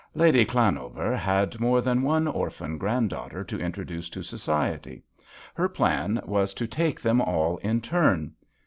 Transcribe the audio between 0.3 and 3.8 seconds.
Llanover had more than one orphan granddaughter to in